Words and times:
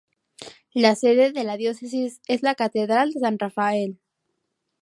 La 0.73 0.95
sede 0.95 1.31
de 1.31 1.43
la 1.43 1.57
Diócesis 1.57 2.21
es 2.27 2.41
la 2.41 2.55
Catedral 2.55 3.13
de 3.13 3.19
San 3.19 3.37
Rafael. 3.37 3.99